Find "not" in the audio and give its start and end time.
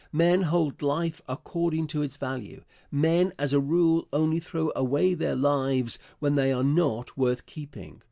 6.63-7.15